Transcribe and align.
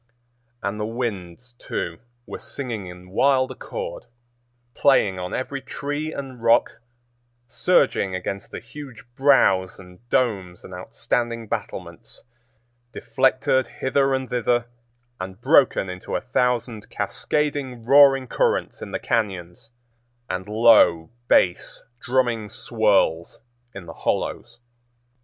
And 0.63 0.79
the 0.79 0.83
winds, 0.87 1.53
too, 1.59 1.99
were 2.25 2.39
singing 2.39 2.87
in 2.87 3.11
wild 3.11 3.51
accord, 3.51 4.07
playing 4.73 5.19
on 5.19 5.31
every 5.35 5.61
tree 5.61 6.11
and 6.11 6.41
rock, 6.41 6.79
surging 7.47 8.15
against 8.15 8.49
the 8.49 8.59
huge 8.59 9.05
brows 9.15 9.77
and 9.77 9.99
domes 10.09 10.63
and 10.63 10.73
outstanding 10.73 11.45
battlements, 11.47 12.23
deflected 12.91 13.67
hither 13.67 14.15
and 14.15 14.27
thither 14.27 14.65
and 15.19 15.39
broken 15.39 15.87
into 15.87 16.15
a 16.15 16.21
thousand 16.21 16.89
cascading, 16.89 17.85
roaring 17.85 18.25
currents 18.25 18.81
in 18.81 18.89
the 18.89 18.99
cañons, 18.99 19.69
and 20.27 20.49
low 20.49 21.11
bass, 21.27 21.83
drumming 21.99 22.49
swirls 22.49 23.39
in 23.75 23.85
the 23.85 23.93
hollows. 23.93 24.57